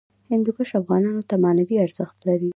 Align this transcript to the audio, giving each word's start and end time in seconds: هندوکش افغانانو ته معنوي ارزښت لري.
هندوکش 0.31 0.69
افغانانو 0.81 1.21
ته 1.29 1.35
معنوي 1.43 1.75
ارزښت 1.85 2.17
لري. 2.27 2.49